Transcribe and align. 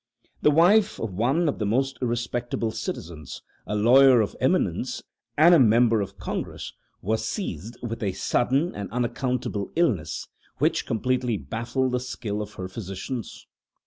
The 0.41 0.49
wife 0.49 0.99
of 0.99 1.13
one 1.13 1.47
of 1.47 1.59
the 1.59 1.65
most 1.67 1.99
respectable 2.01 2.71
citizens 2.71 3.43
a 3.67 3.75
lawyer 3.75 4.19
of 4.19 4.35
eminence 4.41 5.03
and 5.37 5.53
a 5.53 5.59
member 5.59 6.01
of 6.01 6.17
Congress 6.17 6.73
was 7.03 7.23
seized 7.23 7.77
with 7.83 8.01
a 8.01 8.11
sudden 8.13 8.73
and 8.73 8.89
unaccountable 8.89 9.71
illness, 9.75 10.27
which 10.57 10.87
completely 10.87 11.37
baffled 11.37 11.91
the 11.91 11.99
skill 11.99 12.41
of 12.41 12.55
her 12.55 12.67
physicians. 12.67 13.45